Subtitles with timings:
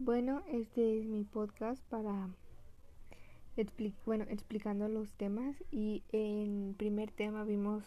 [0.00, 2.28] Bueno, este es mi podcast para
[4.06, 7.82] bueno, explicando los temas y en primer tema vimos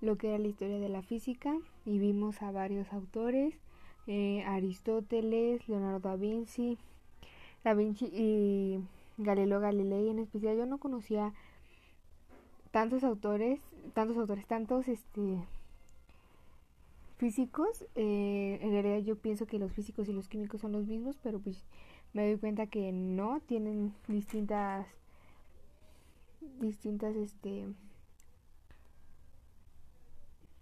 [0.00, 1.56] lo que era la historia de la física
[1.86, 3.54] y vimos a varios autores,
[4.08, 6.76] eh, Aristóteles, Leonardo da Vinci,
[7.62, 8.80] da Vinci y
[9.16, 10.56] Galileo Galilei en especial.
[10.56, 11.32] Yo no conocía
[12.72, 13.60] tantos autores,
[13.94, 15.38] tantos autores, tantos este
[17.18, 21.18] físicos, eh, en realidad yo pienso que los físicos y los químicos son los mismos,
[21.22, 21.64] pero pues
[22.12, 24.86] me doy cuenta que no, tienen distintas,
[26.60, 27.66] distintas, este,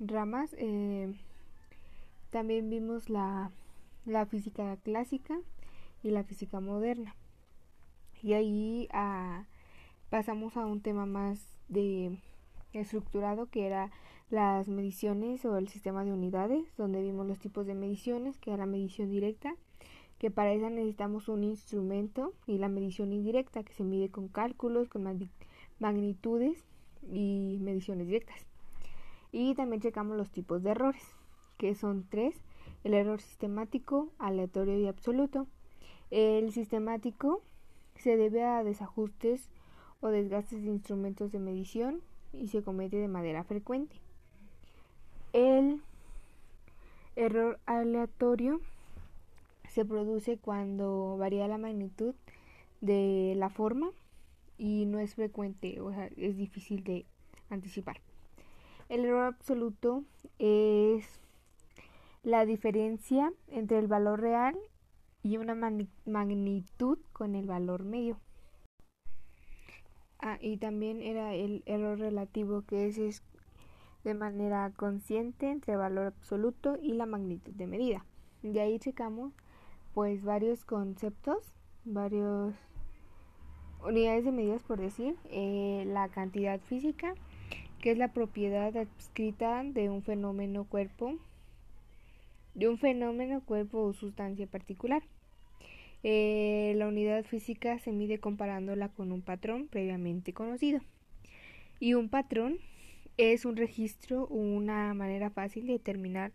[0.00, 0.54] ramas.
[0.58, 1.14] Eh,
[2.30, 3.50] también vimos la,
[4.04, 5.38] la física clásica
[6.02, 7.14] y la física moderna.
[8.22, 9.44] Y ahí ah,
[10.10, 12.18] pasamos a un tema más de
[12.72, 13.90] estructurado que era
[14.30, 18.58] las mediciones o el sistema de unidades, donde vimos los tipos de mediciones, que era
[18.58, 19.56] la medición directa,
[20.18, 24.88] que para esa necesitamos un instrumento, y la medición indirecta, que se mide con cálculos,
[24.88, 25.04] con
[25.78, 26.62] magnitudes
[27.10, 28.46] y mediciones directas.
[29.32, 31.02] Y también checamos los tipos de errores,
[31.56, 32.36] que son tres,
[32.84, 35.46] el error sistemático, aleatorio y absoluto.
[36.10, 37.42] El sistemático
[37.94, 39.50] se debe a desajustes
[40.00, 42.02] o desgastes de instrumentos de medición
[42.32, 43.96] y se comete de manera frecuente.
[45.32, 45.80] El
[47.16, 48.60] error aleatorio
[49.68, 52.14] se produce cuando varía la magnitud
[52.80, 53.90] de la forma
[54.58, 57.06] y no es frecuente, o sea, es difícil de
[57.48, 58.00] anticipar.
[58.88, 60.04] El error absoluto
[60.38, 61.20] es
[62.22, 64.58] la diferencia entre el valor real
[65.22, 68.18] y una magnitud con el valor medio.
[70.22, 73.22] Ah, y también era el error relativo que es
[74.04, 78.04] de manera consciente entre valor absoluto y la magnitud de medida.
[78.42, 79.32] De ahí checamos
[79.94, 81.54] pues varios conceptos,
[81.84, 82.54] varios
[83.82, 87.14] unidades de medidas por decir, eh, la cantidad física,
[87.80, 91.16] que es la propiedad adscrita de un fenómeno cuerpo,
[92.54, 95.02] de un fenómeno cuerpo o sustancia particular.
[96.02, 100.80] Eh, la unidad física se mide comparándola con un patrón previamente conocido.
[101.78, 102.58] Y un patrón
[103.16, 106.32] es un registro o una manera fácil de determinar,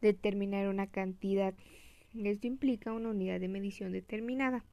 [0.00, 1.54] determinar una cantidad.
[2.14, 4.64] Esto implica una unidad de medición determinada.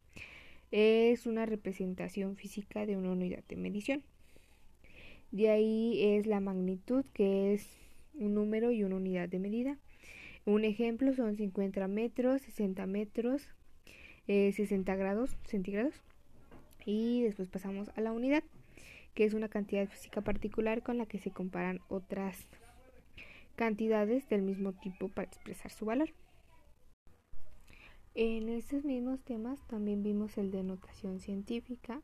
[0.71, 4.03] Es una representación física de una unidad de medición.
[5.31, 7.67] De ahí es la magnitud, que es
[8.15, 9.77] un número y una unidad de medida.
[10.45, 13.47] Un ejemplo son 50 metros, 60 metros,
[14.27, 15.93] 60 eh, grados centígrados.
[16.85, 18.43] Y después pasamos a la unidad
[19.13, 22.47] que es una cantidad física particular con la que se comparan otras
[23.55, 26.09] cantidades del mismo tipo para expresar su valor.
[28.13, 32.01] En estos mismos temas también vimos el de notación científica,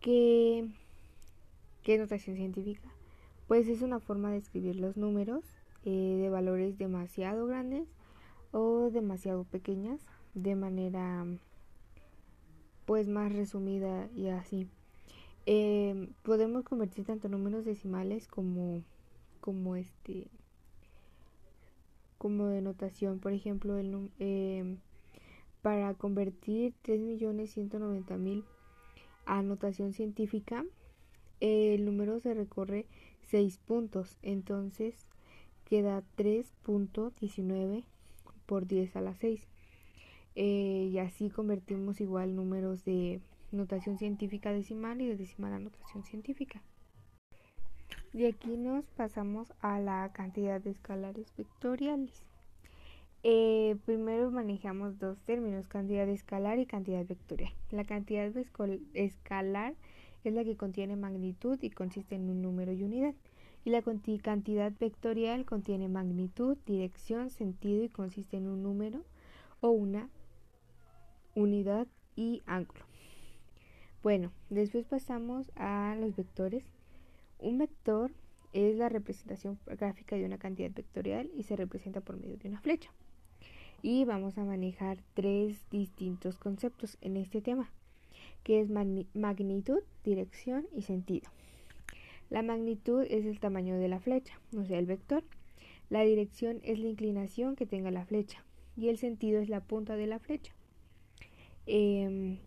[0.00, 0.68] que
[1.82, 2.88] ¿qué es notación científica?
[3.48, 5.44] Pues es una forma de escribir los números
[5.84, 7.88] eh, de valores demasiado grandes
[8.52, 10.00] o demasiado pequeñas
[10.34, 11.26] de manera
[12.86, 14.68] pues más resumida y así.
[15.46, 18.82] Eh, podemos convertir tanto números decimales como,
[19.40, 20.28] como este
[22.18, 23.18] como de notación.
[23.18, 24.76] Por ejemplo, el, eh,
[25.60, 28.44] para convertir 3.190.000
[29.26, 30.64] a notación científica,
[31.40, 32.86] el número se recorre
[33.28, 34.18] 6 puntos.
[34.22, 34.94] Entonces
[35.64, 37.82] queda 3.19
[38.46, 39.44] por 10 a la 6.
[40.34, 43.20] Eh, y así convertimos igual números de
[43.50, 46.62] notación científica decimal y de decimal a notación científica.
[48.12, 52.24] De aquí nos pasamos a la cantidad de escalares vectoriales.
[53.24, 57.52] Eh, primero manejamos dos términos, cantidad escalar y cantidad vectorial.
[57.70, 58.30] La cantidad
[58.94, 59.74] escalar
[60.24, 63.14] es la que contiene magnitud y consiste en un número y unidad.
[63.64, 63.82] Y la
[64.22, 69.04] cantidad vectorial contiene magnitud, dirección, sentido y consiste en un número
[69.60, 70.08] o una
[71.34, 71.86] unidad
[72.16, 72.84] y ángulo.
[74.02, 76.64] Bueno, después pasamos a los vectores.
[77.38, 78.10] Un vector
[78.52, 82.60] es la representación gráfica de una cantidad vectorial y se representa por medio de una
[82.60, 82.90] flecha.
[83.80, 87.70] Y vamos a manejar tres distintos conceptos en este tema,
[88.44, 91.30] que es magnitud, dirección y sentido.
[92.30, 95.24] La magnitud es el tamaño de la flecha, o sea, el vector.
[95.90, 98.44] La dirección es la inclinación que tenga la flecha
[98.76, 100.54] y el sentido es la punta de la flecha.
[101.66, 102.38] Em,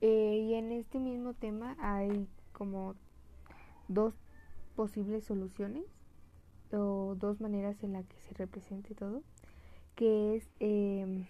[0.00, 2.94] eh, y en este mismo tema hay como
[3.88, 4.14] dos
[4.74, 5.84] posibles soluciones
[6.72, 9.22] o dos maneras en las que se represente todo,
[9.94, 11.26] que es em,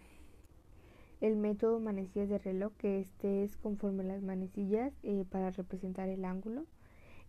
[1.21, 6.25] el método manecillas de reloj, que este es conforme las manecillas eh, para representar el
[6.25, 6.65] ángulo,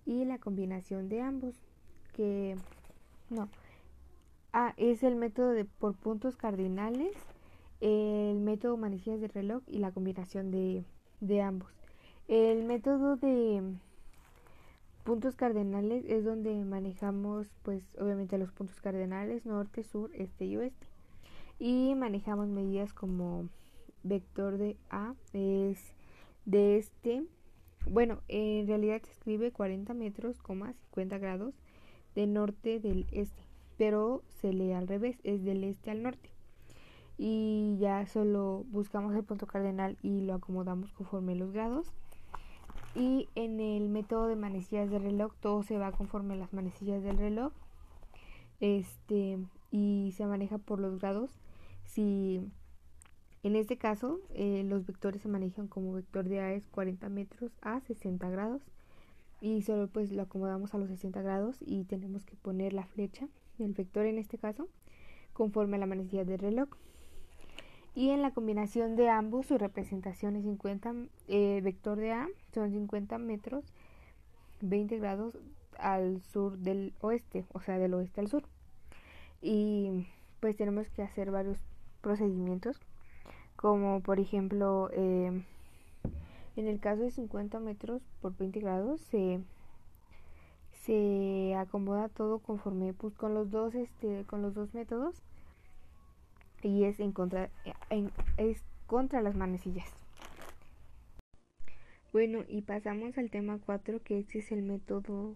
[0.06, 1.56] y la combinación de ambos,
[2.14, 2.56] que
[3.30, 3.50] no,
[4.54, 7.16] ah, es el método de por puntos cardinales,
[7.82, 10.84] el método manecillas de reloj y la combinación de,
[11.22, 11.72] de ambos.
[12.28, 13.64] El método de
[15.04, 20.88] puntos cardinales es donde manejamos, pues, obviamente los puntos cardinales norte, sur, este y oeste.
[21.58, 23.50] Y manejamos medidas como
[24.04, 25.80] vector de A es
[26.46, 27.24] de este,
[27.88, 31.54] bueno, en realidad se escribe 40 metros, 50 grados
[32.16, 33.42] de norte del este,
[33.78, 36.30] pero se lee al revés, es del este al norte.
[37.22, 41.92] Y ya solo buscamos el punto cardenal y lo acomodamos conforme los grados.
[42.96, 47.18] Y en el método de manecillas de reloj todo se va conforme las manecillas del
[47.18, 47.52] reloj.
[48.62, 49.38] Este,
[49.70, 51.30] y se maneja por los grados.
[51.84, 52.42] Si
[53.44, 57.52] en este caso, eh, los vectores se manejan como vector de A es 40 metros
[57.62, 58.62] a 60 grados
[59.42, 63.28] y solo pues lo acomodamos a los 60 grados y tenemos que poner la flecha
[63.58, 64.68] del vector en este caso
[65.32, 66.70] conforme a la manecilla del reloj.
[68.00, 70.94] Y en la combinación de ambos su representación es 50,
[71.28, 73.66] eh, vector de A son 50 metros
[74.62, 75.38] 20 grados
[75.78, 78.44] al sur del oeste, o sea del oeste al sur.
[79.42, 80.08] Y
[80.40, 81.58] pues tenemos que hacer varios
[82.00, 82.80] procedimientos
[83.58, 85.44] como por ejemplo em,
[86.56, 89.42] en el caso de 50 metros por 20 grados se,
[90.72, 95.22] se acomoda todo conforme pues, con los dos este con los dos métodos
[96.68, 97.50] y es en contra
[98.38, 99.88] es contra las manecillas.
[102.12, 105.36] Bueno y pasamos al tema 4 que este es el método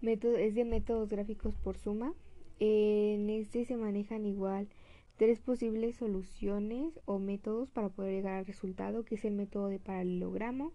[0.00, 2.12] método es de métodos gráficos por suma.
[2.60, 4.68] En este se manejan igual
[5.16, 9.78] tres posibles soluciones o métodos para poder llegar al resultado, que es el método de
[9.78, 10.72] paralelogramo,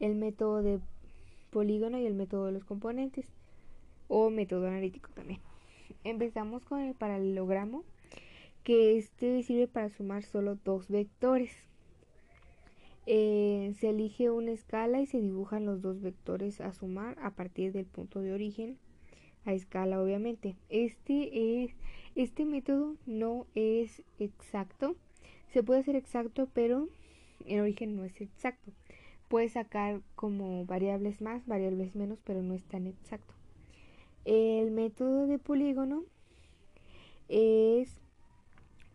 [0.00, 0.80] el método de
[1.50, 3.26] polígono y el método de los componentes
[4.08, 5.40] o método analítico también.
[6.04, 7.84] Empezamos con el paralelogramo,
[8.62, 11.52] que este sirve para sumar solo dos vectores.
[13.06, 17.72] Eh, se elige una escala y se dibujan los dos vectores a sumar a partir
[17.72, 18.78] del punto de origen
[19.44, 20.56] a escala obviamente.
[20.68, 21.74] Este es
[22.14, 24.96] este método no es exacto.
[25.52, 26.88] Se puede hacer exacto, pero
[27.46, 28.70] en origen no es exacto.
[29.28, 33.34] Puede sacar como variables más, variables menos, pero no es tan exacto.
[34.24, 36.04] El método de polígono
[37.28, 38.01] es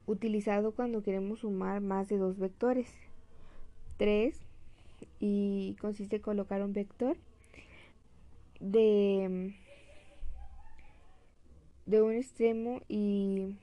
[0.07, 2.91] utilizado cuando queremos sumar más de dos vectores.
[3.97, 4.39] 3
[5.19, 7.17] y consiste en colocar un vector
[8.59, 9.53] de
[11.87, 13.55] de un extremo y,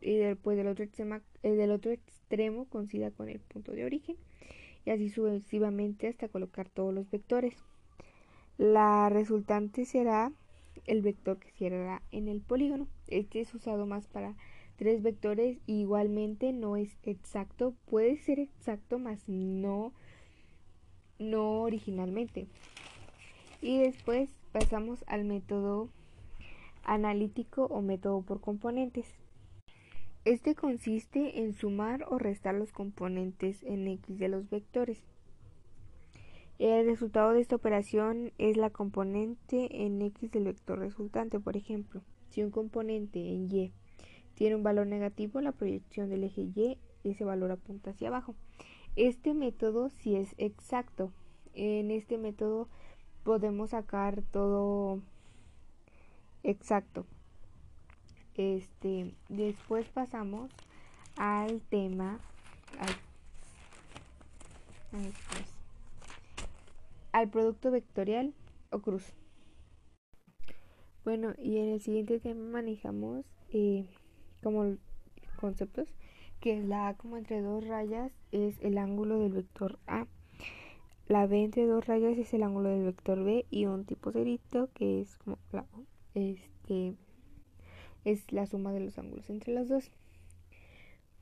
[0.00, 4.16] y después del otro extremo, el del otro extremo coincida con el punto de origen
[4.84, 7.56] y así sucesivamente hasta colocar todos los vectores.
[8.58, 10.32] La resultante será
[10.86, 12.86] el vector que cierra en el polígono.
[13.08, 14.36] Este es usado más para
[14.76, 19.92] tres vectores igualmente no es exacto, puede ser exacto más no
[21.18, 22.46] no originalmente.
[23.60, 25.88] Y después pasamos al método
[26.84, 29.06] analítico o método por componentes.
[30.24, 35.02] Este consiste en sumar o restar los componentes en X de los vectores.
[36.58, 41.40] El resultado de esta operación es la componente en X del vector resultante.
[41.40, 43.72] Por ejemplo, si un componente en Y
[44.34, 48.34] tiene un valor negativo, la proyección del eje Y, ese valor apunta hacia abajo.
[48.96, 51.12] Este método si es exacto.
[51.54, 52.68] En este método
[53.24, 55.00] podemos sacar todo
[56.42, 57.06] Exacto.
[58.34, 60.50] Este, después pasamos
[61.16, 62.18] al tema
[67.12, 68.34] al, producto vectorial
[68.70, 69.04] o cruz.
[71.04, 73.86] Bueno, y en el siguiente tema manejamos eh,
[74.42, 74.76] como
[75.40, 75.88] conceptos
[76.40, 80.06] que la A como entre dos rayas es el ángulo del vector A.
[81.08, 84.68] La B entre dos rayas es el ángulo del vector B y un tipo cerito
[84.74, 85.84] que es como la O
[86.14, 86.94] este
[88.04, 89.90] es la suma de los ángulos entre los dos.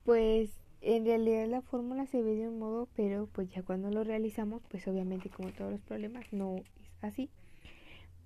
[0.04, 0.50] Pues
[0.80, 4.62] en realidad la fórmula se ve de un modo, pero pues ya cuando lo realizamos,
[4.70, 7.30] pues obviamente como todos los problemas no es así.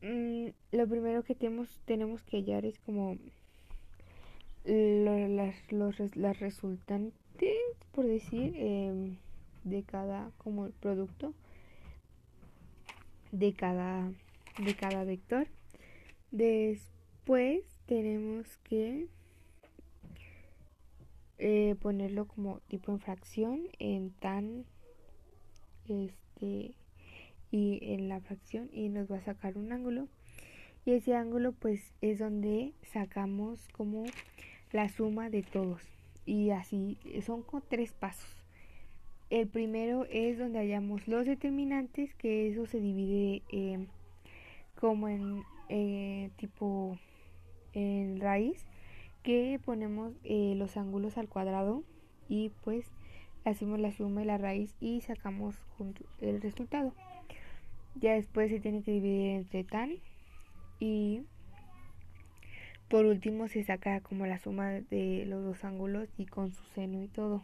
[0.03, 3.17] Mm, lo primero que tenemos, tenemos que hallar es como
[4.65, 5.55] las,
[6.17, 7.13] las resultantes,
[7.93, 9.17] por decir, em,
[9.65, 11.35] de cada como producto
[13.33, 14.13] de cada
[14.65, 15.49] de cada vector.
[16.31, 19.09] Después tenemos que
[21.39, 24.65] eh, ponerlo como tipo en fracción en tan
[25.89, 26.75] este
[27.51, 30.09] y en la fracción y nos va a sacar un ángulo.
[30.85, 34.05] Y ese ángulo pues es donde sacamos como
[34.75, 35.81] la suma de todos
[36.27, 38.45] y así son con tres pasos
[39.31, 43.87] el primero es donde hallamos los determinantes que eso se divide eh,
[44.79, 46.99] como en eh, tipo
[47.73, 48.67] en raíz
[49.23, 51.85] que ponemos eh, los ángulos al cuadrado
[52.29, 52.91] y pues
[53.45, 55.55] hacemos la suma y la raíz y sacamos
[56.21, 56.93] el resultado.
[57.95, 59.95] Ya después se tiene que dividir entre tan
[60.81, 61.23] y
[62.95, 67.03] por último se saca como la suma de los dos ángulos y con su seno
[67.03, 67.43] y todo.